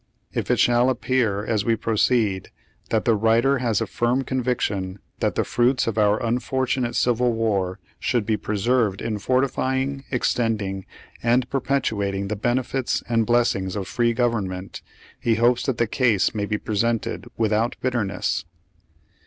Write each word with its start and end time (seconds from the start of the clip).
If 0.33 0.49
it 0.49 0.57
shall 0.57 0.89
appear 0.89 1.45
as 1.45 1.63
we 1.63 1.75
proceed 1.75 2.49
that 2.89 3.05
the 3.05 3.13
writer 3.15 3.59
has 3.59 3.81
a 3.81 3.85
firm 3.85 4.23
conviction 4.23 4.97
that 5.19 5.35
the 5.35 5.43
fruits 5.43 5.85
of 5.85 5.99
our 5.99 6.17
unfortunate 6.25 6.95
civil 6.95 7.33
war 7.33 7.77
should 7.99 8.25
be 8.25 8.35
preserved 8.35 8.99
in 8.99 9.19
fortifying, 9.19 10.03
ex 10.11 10.33
tending 10.33 10.85
and 11.21 11.47
perpetuating 11.51 12.29
the 12.29 12.35
benefits 12.35 13.03
and 13.07 13.27
bless 13.27 13.53
ings 13.53 13.75
of 13.75 13.87
free 13.87 14.13
government, 14.15 14.81
he 15.19 15.35
hopes 15.35 15.67
that 15.67 15.77
the 15.77 15.85
case 15.85 16.33
may 16.33 16.47
be 16.47 16.57
presented 16.57 17.27
without 17.37 17.75
bitterness. 17.79 18.45